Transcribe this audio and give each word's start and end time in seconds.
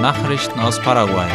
Nachrichten 0.00 0.58
aus 0.60 0.80
Paraguay. 0.80 1.28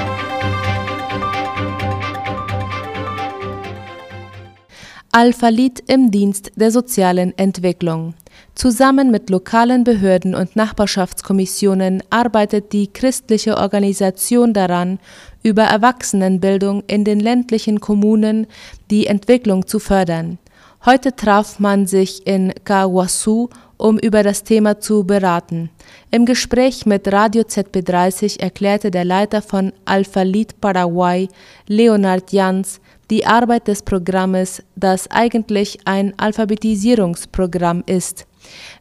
Alphalit 5.12 5.84
im 5.86 6.10
Dienst 6.10 6.52
der 6.56 6.72
sozialen 6.72 7.38
Entwicklung. 7.38 8.16
Zusammen 8.56 9.12
mit 9.12 9.30
lokalen 9.30 9.84
Behörden 9.84 10.34
und 10.34 10.56
Nachbarschaftskommissionen 10.56 12.02
arbeitet 12.10 12.74
die 12.74 12.88
christliche 12.92 13.58
Organisation 13.58 14.52
daran, 14.52 14.98
über 15.44 15.66
Erwachsenenbildung 15.66 16.84
in 16.88 17.04
den 17.04 17.20
ländlichen 17.20 17.80
Kommunen 17.80 18.48
die 18.90 19.06
Entwicklung 19.06 19.68
zu 19.68 19.78
fördern. 19.78 20.40
Heute 20.86 21.16
traf 21.16 21.60
man 21.60 21.86
sich 21.86 22.26
in 22.26 22.52
Kawasu, 22.64 23.50
um 23.78 23.98
über 24.00 24.24
das 24.24 24.44
Thema 24.44 24.80
zu 24.80 25.04
beraten. 25.04 25.70
Im 26.12 26.26
Gespräch 26.26 26.86
mit 26.86 27.12
Radio 27.12 27.44
ZB30 27.44 28.40
erklärte 28.40 28.92
der 28.92 29.06
Leiter 29.06 29.42
von 29.42 29.74
Alphalit 29.86 30.60
Paraguay, 30.62 31.28
Leonard 31.68 32.32
Jans, 32.32 32.80
die 33.10 33.26
Arbeit 33.26 33.68
des 33.68 33.84
Programmes, 33.84 34.64
das 34.76 35.10
eigentlich 35.12 35.80
ein 35.86 36.14
Alphabetisierungsprogramm 36.18 37.84
ist. 37.86 38.26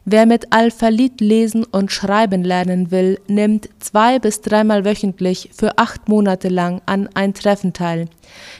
Wer 0.05 0.25
mit 0.25 0.53
Alphalit 0.53 1.19
lesen 1.19 1.63
und 1.63 1.91
schreiben 1.91 2.43
lernen 2.43 2.91
will, 2.91 3.19
nimmt 3.27 3.69
zwei 3.79 4.19
bis 4.19 4.41
dreimal 4.41 4.85
wöchentlich 4.85 5.49
für 5.53 5.77
acht 5.77 6.07
Monate 6.07 6.49
lang 6.49 6.81
an 6.85 7.09
ein 7.15 7.33
Treffen 7.33 7.73
teil. 7.73 8.07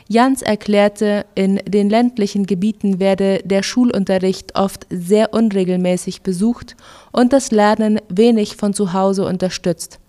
Jans 0.07 0.41
erklärte, 0.41 1.25
in 1.35 1.57
den 1.67 1.89
ländlichen 1.89 2.45
Gebieten 2.45 2.99
werde 2.99 3.41
der 3.43 3.61
Schulunterricht 3.61 4.55
oft 4.55 4.87
sehr 4.89 5.33
unregelmäßig 5.33 6.21
besucht 6.21 6.75
und 7.11 7.33
das 7.33 7.51
Lernen 7.51 7.99
wenig 8.09 8.55
von 8.55 8.73
zu 8.73 8.93
Hause 8.93 9.25
unterstützt. 9.25 9.99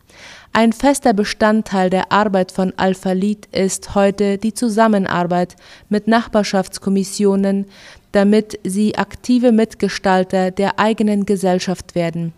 Ein 0.53 0.73
fester 0.73 1.13
Bestandteil 1.13 1.91
der 1.91 2.13
Arbeit 2.13 2.51
von 2.51 2.73
Alphalit 2.79 3.47
ist 3.53 3.95
heute 3.95 4.39
die 4.39 4.55
Zusammenarbeit 4.55 5.55
mit 5.91 6.09
Nachbarschaftskommissionen, 6.09 7.67
damit 8.17 8.59
sie 8.65 8.97
aktive 8.97 9.53
Mitgestalter 9.53 10.51
der 10.51 10.79
eigenen 10.79 11.27
Gesellschaft 11.27 11.95
werden. 11.95 12.33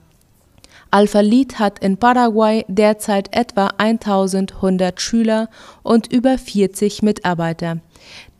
Alphalit 0.91 1.61
hat 1.61 1.79
in 1.79 1.99
Paraguay 1.99 2.65
derzeit 2.67 3.29
etwa 3.31 3.69
1100 3.79 5.01
Schüler 5.01 5.49
und 5.85 6.13
über 6.13 6.37
40 6.37 7.03
Mitarbeiter. 7.03 7.79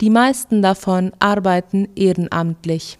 Die 0.01 0.09
meisten 0.09 0.61
davon 0.61 1.13
arbeiten 1.19 1.87
ehrenamtlich. 1.95 2.97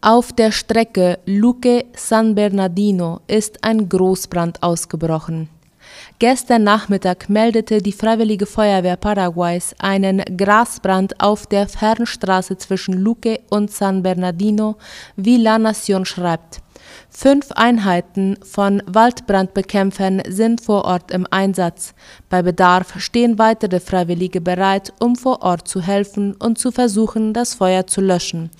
Auf 0.00 0.32
der 0.32 0.52
Strecke 0.52 1.18
Luque-San 1.26 2.36
Bernardino 2.36 3.20
ist 3.26 3.64
ein 3.64 3.88
Großbrand 3.88 4.62
ausgebrochen. 4.62 5.48
Gestern 6.20 6.64
Nachmittag 6.64 7.30
meldete 7.30 7.80
die 7.80 7.92
Freiwillige 7.92 8.44
Feuerwehr 8.44 8.98
Paraguays 8.98 9.74
einen 9.78 10.22
Grasbrand 10.36 11.18
auf 11.18 11.46
der 11.46 11.66
Fernstraße 11.66 12.58
zwischen 12.58 12.92
Luque 12.92 13.40
und 13.48 13.70
San 13.70 14.02
Bernardino, 14.02 14.76
wie 15.16 15.38
La 15.38 15.56
Nación 15.56 16.04
schreibt. 16.04 16.60
Fünf 17.08 17.52
Einheiten 17.52 18.36
von 18.42 18.82
Waldbrandbekämpfern 18.86 20.22
sind 20.28 20.60
vor 20.60 20.84
Ort 20.84 21.10
im 21.10 21.26
Einsatz. 21.30 21.94
Bei 22.28 22.42
Bedarf 22.42 23.00
stehen 23.00 23.38
weitere 23.38 23.80
Freiwillige 23.80 24.40
bereit, 24.40 24.92
um 25.00 25.16
vor 25.16 25.42
Ort 25.42 25.68
zu 25.68 25.80
helfen 25.80 26.34
und 26.34 26.58
zu 26.58 26.70
versuchen, 26.70 27.32
das 27.32 27.54
Feuer 27.54 27.86
zu 27.86 28.00
löschen. 28.00 28.50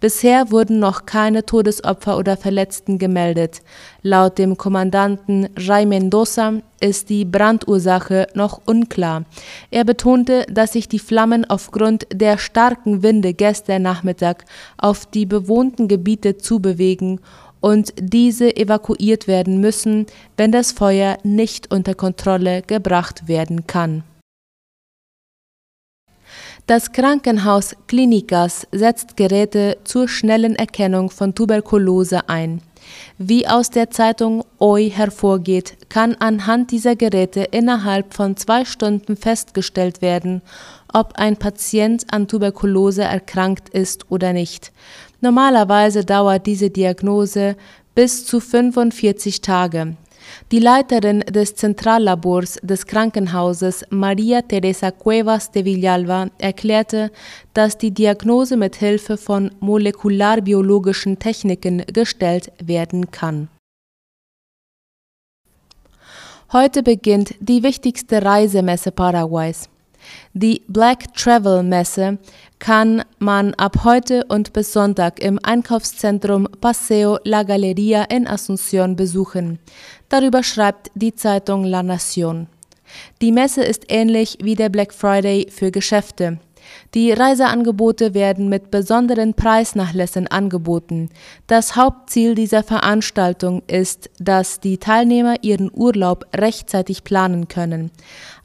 Bisher 0.00 0.50
wurden 0.50 0.80
noch 0.80 1.06
keine 1.06 1.46
Todesopfer 1.46 2.18
oder 2.18 2.36
Verletzten 2.36 2.98
gemeldet. 2.98 3.62
Laut 4.02 4.36
dem 4.38 4.58
Kommandanten 4.58 5.48
Jai 5.56 5.86
Mendoza 5.86 6.60
ist 6.80 7.08
die 7.08 7.24
Brandursache 7.24 8.26
noch 8.34 8.60
unklar. 8.66 9.24
Er 9.70 9.84
betonte, 9.84 10.44
dass 10.50 10.74
sich 10.74 10.86
die 10.86 10.98
Flammen 10.98 11.46
aufgrund 11.46 12.06
der 12.12 12.36
starken 12.36 13.02
Winde 13.02 13.32
gestern 13.32 13.80
Nachmittag 13.80 14.44
auf 14.76 15.06
die 15.06 15.24
bewohnten 15.24 15.88
Gebiete 15.88 16.36
zubewegen 16.36 17.20
und 17.64 17.94
diese 17.98 18.54
evakuiert 18.54 19.26
werden 19.26 19.58
müssen, 19.58 20.04
wenn 20.36 20.52
das 20.52 20.72
Feuer 20.72 21.16
nicht 21.22 21.72
unter 21.72 21.94
Kontrolle 21.94 22.60
gebracht 22.60 23.26
werden 23.26 23.66
kann. 23.66 24.02
Das 26.66 26.92
Krankenhaus 26.92 27.74
Klinikas 27.86 28.66
setzt 28.70 29.16
Geräte 29.16 29.78
zur 29.84 30.08
schnellen 30.08 30.56
Erkennung 30.56 31.08
von 31.08 31.34
Tuberkulose 31.34 32.28
ein. 32.28 32.60
Wie 33.16 33.48
aus 33.48 33.70
der 33.70 33.90
Zeitung 33.90 34.44
OI 34.58 34.90
hervorgeht, 34.90 35.88
kann 35.88 36.16
anhand 36.16 36.70
dieser 36.70 36.96
Geräte 36.96 37.44
innerhalb 37.44 38.12
von 38.12 38.36
zwei 38.36 38.66
Stunden 38.66 39.16
festgestellt 39.16 40.02
werden, 40.02 40.42
ob 40.92 41.14
ein 41.16 41.38
Patient 41.38 42.04
an 42.12 42.28
Tuberkulose 42.28 43.04
erkrankt 43.04 43.70
ist 43.70 44.10
oder 44.10 44.34
nicht. 44.34 44.70
Normalerweise 45.20 46.04
dauert 46.04 46.46
diese 46.46 46.70
Diagnose 46.70 47.56
bis 47.94 48.26
zu 48.26 48.40
45 48.40 49.40
Tage. 49.40 49.96
Die 50.50 50.58
Leiterin 50.58 51.20
des 51.20 51.54
Zentrallabors 51.54 52.58
des 52.62 52.86
Krankenhauses, 52.86 53.84
Maria 53.90 54.42
Teresa 54.42 54.90
Cuevas 54.90 55.50
de 55.50 55.64
Villalba, 55.64 56.28
erklärte, 56.38 57.10
dass 57.52 57.78
die 57.78 57.90
Diagnose 57.90 58.56
mit 58.56 58.76
Hilfe 58.76 59.16
von 59.16 59.50
molekularbiologischen 59.60 61.18
Techniken 61.18 61.84
gestellt 61.92 62.52
werden 62.62 63.10
kann. 63.10 63.48
Heute 66.52 66.82
beginnt 66.82 67.34
die 67.40 67.62
wichtigste 67.62 68.22
Reisemesse 68.22 68.92
Paraguays. 68.92 69.68
Die 70.32 70.62
Black 70.68 71.14
Travel 71.14 71.62
Messe 71.62 72.18
kann 72.58 73.02
man 73.18 73.54
ab 73.54 73.84
heute 73.84 74.24
und 74.28 74.52
bis 74.52 74.72
Sonntag 74.72 75.20
im 75.20 75.38
Einkaufszentrum 75.42 76.48
Paseo 76.60 77.18
La 77.24 77.42
Galeria 77.42 78.04
in 78.04 78.26
Asunción 78.26 78.96
besuchen. 78.96 79.58
Darüber 80.08 80.42
schreibt 80.42 80.90
die 80.94 81.14
Zeitung 81.14 81.64
La 81.64 81.80
Nación. 81.80 82.46
Die 83.20 83.32
Messe 83.32 83.64
ist 83.64 83.84
ähnlich 83.88 84.38
wie 84.42 84.54
der 84.54 84.68
Black 84.68 84.92
Friday 84.92 85.48
für 85.50 85.70
Geschäfte. 85.70 86.38
Die 86.94 87.12
Reiseangebote 87.12 88.14
werden 88.14 88.48
mit 88.48 88.70
besonderen 88.70 89.34
Preisnachlässen 89.34 90.26
angeboten. 90.26 91.10
Das 91.46 91.76
Hauptziel 91.76 92.34
dieser 92.34 92.62
Veranstaltung 92.62 93.62
ist, 93.66 94.10
dass 94.18 94.60
die 94.60 94.78
Teilnehmer 94.78 95.36
ihren 95.42 95.70
Urlaub 95.72 96.26
rechtzeitig 96.34 97.04
planen 97.04 97.48
können. 97.48 97.90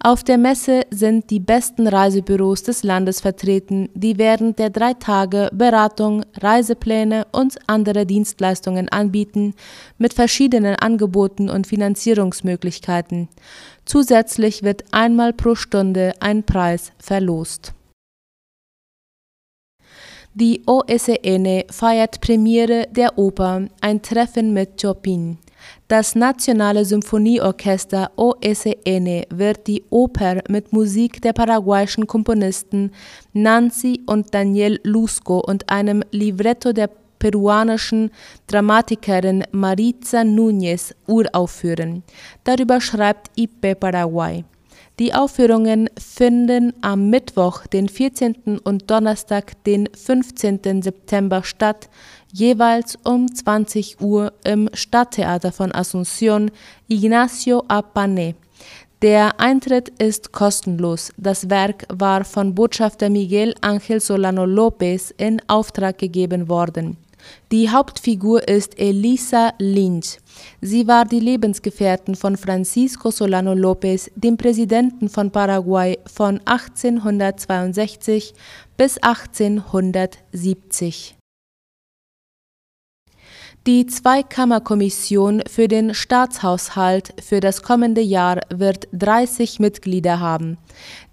Auf 0.02 0.24
der 0.24 0.38
Messe 0.38 0.84
sind 0.92 1.30
die 1.30 1.42
besten 1.42 1.86
Reisebüros 1.86 2.64
des 2.64 2.84
Landes 2.84 3.20
vertreten, 3.20 3.90
die 3.94 4.18
während 4.18 4.58
der 4.58 4.70
drei 4.70 4.94
Tage 4.94 5.50
Beratung, 5.54 6.24
Reisepläne 6.40 7.28
und 7.34 7.58
andere 7.68 8.06
Dienstleistungen 8.06 8.88
anbieten, 8.90 9.56
mit 9.98 10.14
verschiedenen 10.14 10.76
Angeboten 10.76 11.50
und 11.50 11.68
Finanzierungsmöglichkeiten. 11.68 13.28
Zusätzlich 13.86 14.64
wird 14.64 14.86
einmal 14.92 15.34
pro 15.34 15.56
Stunde 15.56 16.14
ein 16.22 16.44
Preis 16.44 16.94
verlost. 17.00 17.74
Die 20.36 20.62
OSN 20.68 21.64
feiert 21.72 22.22
Premiere 22.22 22.88
der 22.92 23.18
Oper 23.18 23.68
Ein 23.82 24.00
Treffen 24.04 24.54
mit 24.54 24.80
Chopin. 24.80 25.40
Das 25.88 26.14
Nationale 26.14 26.86
Symphonieorchester 26.86 28.12
OSN 28.16 29.24
wird 29.32 29.66
die 29.66 29.84
Oper 29.90 30.44
mit 30.48 30.72
Musik 30.72 31.20
der 31.24 31.34
paraguayischen 31.34 32.06
Komponisten 32.06 32.92
Nancy 33.34 34.02
und 34.06 34.32
Daniel 34.32 34.80
Lusco 34.84 35.40
und 35.40 35.68
einem 35.68 36.04
Libretto 36.12 36.74
der 36.74 36.92
peruanischen 37.18 38.12
Dramatikerin 38.46 39.46
Maritza 39.52 40.22
Núñez 40.22 40.94
uraufführen. 41.08 42.04
Darüber 42.44 42.80
schreibt 42.80 43.32
IP 43.36 43.80
Paraguay. 43.80 44.46
Die 45.00 45.14
Aufführungen 45.14 45.90
finden 45.98 46.74
am 46.82 47.10
Mittwoch, 47.10 47.66
den 47.68 47.88
14. 47.88 48.60
und 48.62 48.92
Donnerstag, 48.92 49.64
den 49.64 49.88
15. 49.96 50.82
September 50.82 51.42
statt, 51.42 51.90
jeweils 52.34 52.98
um 53.06 53.34
20 53.34 54.02
Uhr 54.02 54.34
im 54.44 54.70
Stadttheater 54.74 55.54
von 55.54 55.72
Asunción 55.72 56.52
Ignacio 56.90 57.64
Apane. 57.70 58.36
Der 59.02 59.40
Eintritt 59.40 59.88
ist 60.02 60.34
kostenlos. 60.34 61.14
Das 61.16 61.50
Werk 61.50 61.86
war 61.88 62.26
von 62.26 62.54
Botschafter 62.54 63.10
Miguel 63.10 63.56
Ángel 63.62 64.02
Solano 64.02 64.44
López 64.44 65.14
in 65.16 65.42
Auftrag 65.48 65.98
gegeben 65.98 66.50
worden. 66.50 66.98
Die 67.52 67.70
Hauptfigur 67.70 68.48
ist 68.48 68.80
Elisa 68.80 69.54
Lynch. 69.60 70.18
Sie 70.62 70.88
war 70.88 71.06
die 71.06 71.20
Lebensgefährtin 71.20 72.16
von 72.16 72.38
Francisco 72.38 73.12
Solano 73.12 73.54
López, 73.54 74.10
dem 74.16 74.38
Präsidenten 74.38 75.10
von 75.10 75.30
Paraguay 75.32 76.00
von 76.06 76.40
1862 76.46 78.34
bis 78.78 78.98
1870. 78.98 81.19
Die 83.68 83.86
Zweikammerkommission 83.86 85.44
für 85.46 85.68
den 85.68 85.94
Staatshaushalt 85.94 87.14
für 87.22 87.42
das 87.42 87.62
kommende 87.62 88.00
Jahr 88.00 88.40
wird 88.50 88.88
30 88.94 89.60
Mitglieder 89.60 90.22
haben. 90.22 90.58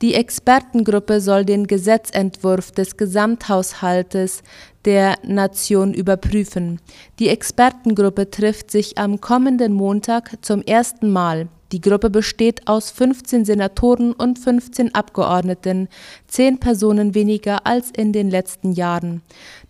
Die 0.00 0.14
Expertengruppe 0.14 1.20
soll 1.20 1.44
den 1.44 1.66
Gesetzentwurf 1.66 2.70
des 2.70 2.96
Gesamthaushaltes 2.96 4.44
der 4.84 5.16
Nation 5.24 5.92
überprüfen. 5.92 6.80
Die 7.18 7.30
Expertengruppe 7.30 8.30
trifft 8.30 8.70
sich 8.70 8.96
am 8.96 9.20
kommenden 9.20 9.72
Montag 9.72 10.38
zum 10.42 10.62
ersten 10.62 11.10
Mal. 11.10 11.48
Die 11.72 11.80
Gruppe 11.80 12.10
besteht 12.10 12.68
aus 12.68 12.90
15 12.90 13.44
Senatoren 13.44 14.12
und 14.12 14.38
15 14.38 14.94
Abgeordneten, 14.94 15.88
zehn 16.28 16.58
Personen 16.58 17.14
weniger 17.14 17.66
als 17.66 17.90
in 17.90 18.12
den 18.12 18.30
letzten 18.30 18.72
Jahren. 18.72 19.22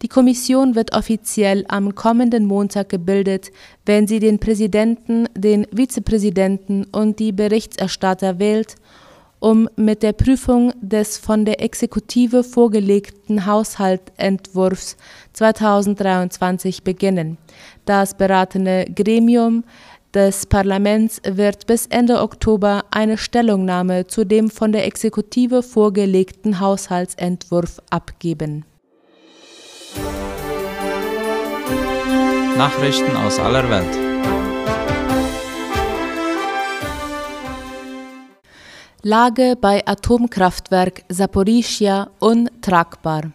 Die 0.02 0.08
Kommission 0.08 0.74
wird 0.74 0.94
offiziell 0.94 1.64
am 1.68 1.94
kommenden 1.94 2.44
Montag 2.44 2.90
gebildet, 2.90 3.50
wenn 3.86 4.06
sie 4.06 4.18
den 4.18 4.38
Präsidenten, 4.38 5.26
den 5.34 5.66
Vizepräsidenten 5.74 6.84
und 6.92 7.18
die 7.18 7.32
Berichterstatter 7.32 8.38
wählt 8.38 8.76
um 9.38 9.68
mit 9.76 10.02
der 10.02 10.12
Prüfung 10.12 10.72
des 10.80 11.18
von 11.18 11.44
der 11.44 11.62
Exekutive 11.62 12.42
vorgelegten 12.42 13.46
Haushaltsentwurfs 13.46 14.96
2023 15.34 16.82
beginnen. 16.82 17.36
Das 17.84 18.16
beratende 18.16 18.86
Gremium 18.94 19.64
des 20.16 20.46
Parlaments 20.46 21.20
wird 21.24 21.66
bis 21.66 21.86
Ende 21.88 22.22
Oktober 22.22 22.86
eine 22.90 23.18
Stellungnahme 23.18 24.06
zu 24.06 24.24
dem 24.24 24.48
von 24.48 24.72
der 24.72 24.86
Exekutive 24.86 25.62
vorgelegten 25.62 26.58
Haushaltsentwurf 26.58 27.82
abgeben. 27.90 28.64
Nachrichten 32.56 33.14
aus 33.14 33.38
aller 33.38 33.68
Welt. 33.68 33.94
Lage 39.02 39.54
bei 39.60 39.86
Atomkraftwerk 39.86 41.02
Saporischia 41.10 42.08
untragbar. 42.20 43.32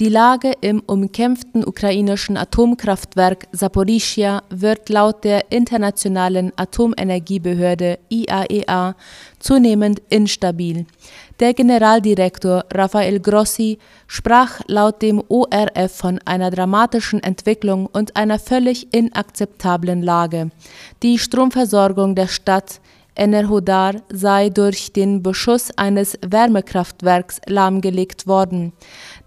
Die 0.00 0.08
Lage 0.08 0.52
im 0.60 0.78
umkämpften 0.86 1.66
ukrainischen 1.66 2.36
Atomkraftwerk 2.36 3.48
Saporischia 3.50 4.44
wird 4.48 4.88
laut 4.90 5.24
der 5.24 5.50
Internationalen 5.50 6.52
Atomenergiebehörde 6.54 7.98
IAEA 8.08 8.90
e 8.90 8.94
zunehmend 9.40 10.00
instabil. 10.08 10.86
Der 11.40 11.52
Generaldirektor 11.52 12.64
Rafael 12.72 13.18
Grossi 13.18 13.78
sprach 14.06 14.60
laut 14.68 15.02
dem 15.02 15.20
ORF 15.26 15.96
von 15.96 16.20
einer 16.24 16.52
dramatischen 16.52 17.20
Entwicklung 17.20 17.86
und 17.86 18.14
einer 18.14 18.38
völlig 18.38 18.94
inakzeptablen 18.94 20.02
Lage. 20.02 20.50
Die 21.02 21.18
Stromversorgung 21.18 22.14
der 22.14 22.28
Stadt 22.28 22.80
Enerhodar 23.18 23.96
sei 24.10 24.48
durch 24.48 24.92
den 24.92 25.22
Beschuss 25.24 25.76
eines 25.76 26.16
Wärmekraftwerks 26.24 27.40
lahmgelegt 27.46 28.28
worden. 28.28 28.72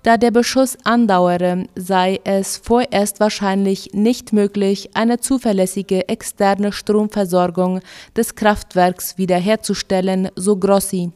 Da 0.03 0.17
der 0.17 0.31
Beschuss 0.31 0.77
andauere, 0.83 1.67
sei 1.75 2.19
es 2.23 2.57
vorerst 2.57 3.19
wahrscheinlich 3.19 3.91
nicht 3.93 4.33
möglich, 4.33 4.89
eine 4.95 5.19
zuverlässige 5.19 6.09
externe 6.09 6.71
Stromversorgung 6.71 7.81
des 8.17 8.33
Kraftwerks 8.33 9.19
wiederherzustellen, 9.19 10.29
so 10.35 10.57
Grossi. 10.57 11.11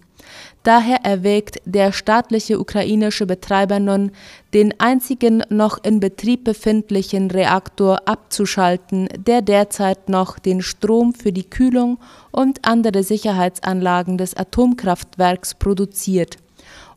Daher 0.61 1.03
erwägt 1.03 1.61
der 1.65 1.91
staatliche 1.91 2.59
ukrainische 2.59 3.25
Betreiber 3.25 3.79
nun, 3.79 4.11
den 4.53 4.79
einzigen 4.79 5.43
noch 5.49 5.83
in 5.83 5.99
Betrieb 5.99 6.43
befindlichen 6.43 7.31
Reaktor 7.31 8.07
abzuschalten, 8.07 9.07
der 9.15 9.41
derzeit 9.41 10.09
noch 10.09 10.37
den 10.37 10.61
Strom 10.61 11.13
für 11.13 11.31
die 11.31 11.49
Kühlung 11.49 11.97
und 12.31 12.67
andere 12.67 13.01
Sicherheitsanlagen 13.01 14.17
des 14.17 14.35
Atomkraftwerks 14.35 15.55
produziert. 15.55 16.37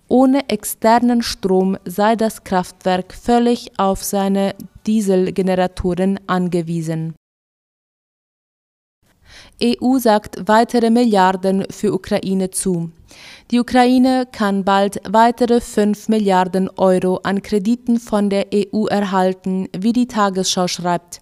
Ohne 0.09 0.49
externen 0.49 1.23
Strom 1.23 1.77
sei 1.85 2.17
das 2.17 2.43
Kraftwerk 2.43 3.13
völlig 3.13 3.73
auf 3.79 4.03
seine 4.03 4.55
Dieselgeneratoren 4.87 6.19
angewiesen. 6.27 7.15
EU 9.63 9.99
sagt 9.99 10.47
weitere 10.47 10.91
Milliarden 10.91 11.65
für 11.71 11.93
Ukraine 11.93 12.51
zu. 12.51 12.93
Die 13.51 13.59
Ukraine 13.59 14.29
kann 14.31 14.65
bald 14.65 15.01
weitere 15.09 15.61
5 15.61 16.09
Milliarden 16.09 16.69
Euro 16.77 17.17
an 17.23 17.43
Krediten 17.43 17.99
von 17.99 18.29
der 18.29 18.47
EU 18.55 18.87
erhalten, 18.87 19.69
wie 19.77 19.95
die 19.95 20.07
Tagesschau 20.07 20.69
schreibt. 20.69 21.21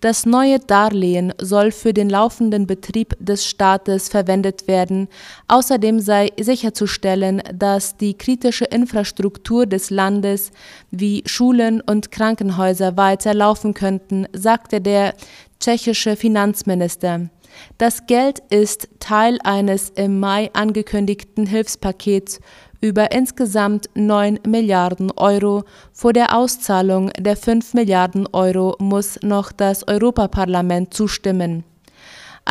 Das 0.00 0.26
neue 0.26 0.58
Darlehen 0.58 1.32
soll 1.40 1.70
für 1.70 1.94
den 1.94 2.10
laufenden 2.10 2.66
Betrieb 2.66 3.14
des 3.20 3.46
Staates 3.46 4.08
verwendet 4.08 4.66
werden. 4.66 5.08
Außerdem 5.48 6.00
sei 6.00 6.30
sicherzustellen, 6.40 7.42
dass 7.54 7.96
die 7.96 8.14
kritische 8.14 8.64
Infrastruktur 8.64 9.66
des 9.66 9.90
Landes 9.90 10.50
wie 10.90 11.22
Schulen 11.26 11.80
und 11.80 12.10
Krankenhäuser 12.10 12.96
weiterlaufen 12.96 13.74
könnten, 13.74 14.26
sagte 14.32 14.80
der 14.80 15.14
tschechische 15.60 16.16
Finanzminister. 16.16 17.30
Das 17.78 18.06
Geld 18.06 18.40
ist 18.50 18.88
Teil 19.00 19.38
eines 19.44 19.90
im 19.90 20.20
Mai 20.20 20.50
angekündigten 20.52 21.46
Hilfspakets 21.46 22.40
über 22.80 23.12
insgesamt 23.12 23.90
9 23.94 24.40
Milliarden 24.46 25.10
Euro. 25.12 25.64
Vor 25.92 26.12
der 26.12 26.36
Auszahlung 26.36 27.10
der 27.18 27.36
5 27.36 27.74
Milliarden 27.74 28.26
Euro 28.32 28.76
muss 28.78 29.18
noch 29.22 29.52
das 29.52 29.86
Europaparlament 29.86 30.94
zustimmen. 30.94 31.64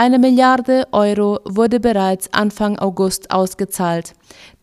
Eine 0.02 0.18
Milliarde 0.18 0.88
Euro 0.94 1.40
wurde 1.44 1.82
bereits 1.82 2.32
Anfang 2.34 2.80
August 2.80 3.32
ausgezahlt. 3.32 4.14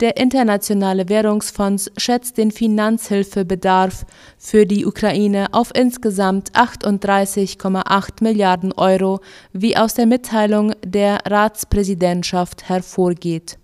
Der 0.01 0.17
Internationale 0.17 1.11
Währungsfonds 1.11 1.91
schätzt 1.99 2.39
den 2.39 2.51
Finanzhilfebedarf 2.51 4.07
für 4.39 4.65
die 4.65 4.87
Ukraine 4.87 5.49
auf 5.53 5.73
insgesamt 5.75 6.53
38,8 6.53 8.23
Milliarden 8.23 8.73
Euro, 8.73 9.21
wie 9.53 9.77
aus 9.77 9.93
der 9.93 10.07
Mitteilung 10.07 10.73
der 10.83 11.19
Ratspräsidentschaft 11.27 12.71
hervorgeht. 12.71 13.59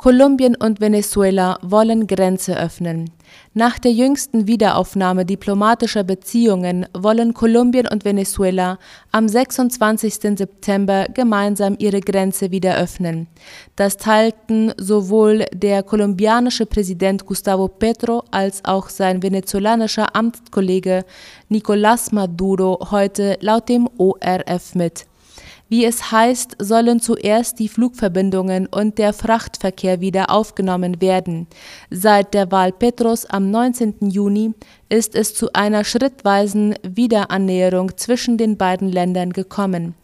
Kolumbien 0.00 0.56
und 0.56 0.80
Venezuela 0.80 1.58
wollen 1.60 2.06
Grenze 2.06 2.58
öffnen. 2.58 3.10
Nach 3.52 3.78
der 3.78 3.92
jüngsten 3.92 4.46
Wiederaufnahme 4.46 5.26
diplomatischer 5.26 6.04
Beziehungen 6.04 6.86
wollen 6.94 7.34
Kolumbien 7.34 7.86
und 7.86 8.06
Venezuela 8.06 8.78
am 9.12 9.28
26. 9.28 10.38
September 10.38 11.04
gemeinsam 11.12 11.76
ihre 11.78 12.00
Grenze 12.00 12.50
wieder 12.50 12.78
öffnen. 12.78 13.26
Das 13.76 13.98
teilten 13.98 14.72
sowohl 14.78 15.44
der 15.52 15.82
kolumbianische 15.82 16.64
Präsident 16.64 17.26
Gustavo 17.26 17.68
Petro 17.68 18.24
als 18.30 18.64
auch 18.64 18.88
sein 18.88 19.22
venezolanischer 19.22 20.16
Amtskollege 20.16 21.04
Nicolás 21.50 22.14
Maduro 22.14 22.90
heute 22.90 23.36
laut 23.42 23.68
dem 23.68 23.86
ORF 23.98 24.74
mit. 24.74 25.09
Wie 25.70 25.84
es 25.84 26.10
heißt, 26.10 26.56
sollen 26.58 26.98
zuerst 26.98 27.60
die 27.60 27.68
Flugverbindungen 27.68 28.66
und 28.66 28.98
der 28.98 29.12
Frachtverkehr 29.12 30.00
wieder 30.00 30.28
aufgenommen 30.30 31.00
werden. 31.00 31.46
Seit 31.90 32.34
der 32.34 32.50
Wahl 32.50 32.72
Petros 32.72 33.24
am 33.24 33.52
19. 33.52 34.10
Juni 34.10 34.52
ist 34.88 35.14
es 35.14 35.32
zu 35.32 35.52
einer 35.52 35.84
schrittweisen 35.84 36.74
Wiederannäherung 36.82 37.96
zwischen 37.96 38.36
den 38.36 38.56
beiden 38.56 38.88
Ländern 38.88 39.32
gekommen. 39.32 39.94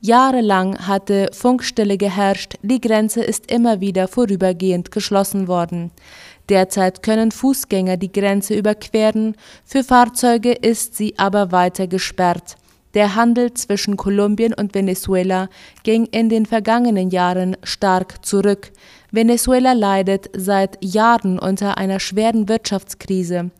Jahrelang 0.00 0.86
hatte 0.86 1.28
Funkstille 1.32 1.98
geherrscht, 1.98 2.54
die 2.62 2.80
Grenze 2.80 3.24
ist 3.24 3.50
immer 3.50 3.80
wieder 3.80 4.06
vorübergehend 4.06 4.92
geschlossen 4.92 5.48
worden. 5.48 5.90
Derzeit 6.48 7.02
können 7.02 7.32
Fußgänger 7.32 7.96
die 7.96 8.12
Grenze 8.12 8.54
überqueren, 8.54 9.34
für 9.64 9.82
Fahrzeuge 9.82 10.52
ist 10.52 10.94
sie 10.94 11.18
aber 11.18 11.50
weiter 11.50 11.88
gesperrt. 11.88 12.56
Der 12.96 13.14
Handel 13.14 13.52
zwischen 13.52 13.98
Kolumbien 13.98 14.54
und 14.54 14.74
Venezuela 14.74 15.50
ging 15.82 16.06
in 16.06 16.30
den 16.30 16.46
vergangenen 16.46 17.10
Jahren 17.10 17.54
stark 17.62 18.24
zurück. 18.24 18.72
Venezuela 19.10 19.74
leidet 19.74 20.30
seit 20.34 20.82
Jahren 20.82 21.38
unter 21.38 21.76
einer 21.76 22.00
schweren 22.00 22.48
Wirtschaftskrise. 22.48 23.50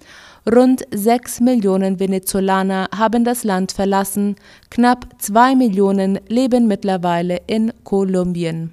Rund 0.50 0.84
sechs 0.90 1.40
Millionen 1.40 2.00
Venezolaner 2.00 2.88
haben 2.96 3.24
das 3.24 3.44
Land 3.44 3.72
verlassen, 3.72 4.36
knapp 4.70 5.06
zwei 5.18 5.54
Millionen 5.54 6.18
leben 6.28 6.66
mittlerweile 6.66 7.42
in 7.46 7.74
Kolumbien. 7.84 8.72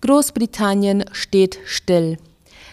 Großbritannien 0.00 1.04
steht 1.12 1.58
still. 1.66 2.16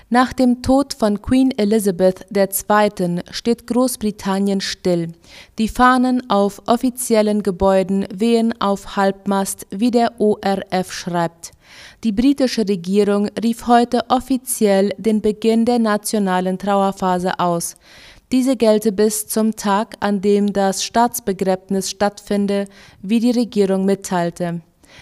Nach 0.10 0.32
dem 0.32 0.62
Tod 0.62 0.94
von 0.94 1.22
Queen 1.22 1.52
Elizabeth 1.58 2.26
II. 2.34 3.24
steht 3.30 3.68
Großbritannien 3.68 4.62
still. 4.62 5.12
Die 5.58 5.68
Fahnen 5.68 6.30
auf 6.30 6.62
offiziellen 6.66 7.44
Gebäuden 7.44 8.08
wehen 8.14 8.54
auf 8.62 8.96
Halbmast, 8.96 9.68
wie 9.70 9.92
der 9.92 10.14
ORF 10.22 10.94
schreibt. 10.94 11.52
Die 12.06 12.14
britische 12.14 12.66
Regierung 12.66 13.28
rief 13.44 13.68
heute 13.68 14.00
offiziell 14.08 14.94
den 14.98 15.22
Beginn 15.22 15.66
der 15.66 15.80
nationalen 15.80 16.58
Trauerphase 16.58 17.38
aus. 17.42 17.76
Diese 18.32 18.56
gelte 18.56 18.94
bis 18.94 19.28
zum 19.28 19.58
Tag, 19.58 19.96
an 20.00 20.22
dem 20.22 20.54
das 20.54 20.86
Staatsbegräbnis 20.86 21.90
stattfinde, 21.90 22.70
wie 23.02 23.20
die 23.20 23.32
Regierung 23.32 23.84
mitteilte. 23.84 24.62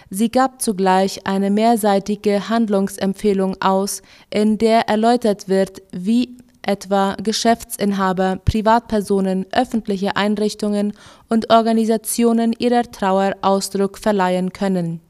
Sie 0.10 0.30
gab 0.30 0.62
zugleich 0.62 1.26
eine 1.26 1.50
mehrseitige 1.50 2.50
Handlungsempfehlung 2.50 3.62
aus, 3.62 4.02
in 4.30 4.58
der 4.58 4.88
erläutert 4.88 5.50
wird, 5.50 5.82
wie 5.92 6.38
etwa 6.62 7.16
Geschäftsinhaber, 7.22 8.40
Privatpersonen, 8.44 9.46
öffentliche 9.52 10.16
Einrichtungen 10.16 10.94
und 11.30 11.52
Organisationen 11.52 12.54
ihrer 12.58 12.84
Trauer 12.84 13.36
Ausdruck 13.42 13.98
verleihen 13.98 14.52
können. 14.52 15.02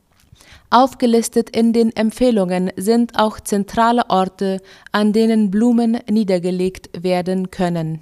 Aufgelistet 0.69 1.55
in 1.55 1.73
den 1.73 1.95
Empfehlungen 1.95 2.71
sind 2.75 3.17
auch 3.17 3.39
zentrale 3.39 4.09
Orte, 4.09 4.61
an 4.91 5.13
denen 5.13 5.51
Blumen 5.51 5.99
niedergelegt 6.09 6.89
werden 7.01 7.51
können. 7.51 8.01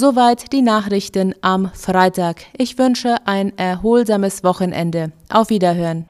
Soweit 0.00 0.52
die 0.52 0.62
Nachrichten 0.62 1.34
am 1.40 1.72
Freitag. 1.74 2.42
Ich 2.56 2.78
wünsche 2.78 3.16
ein 3.24 3.58
erholsames 3.58 4.44
Wochenende. 4.44 5.10
Auf 5.28 5.50
Wiederhören. 5.50 6.06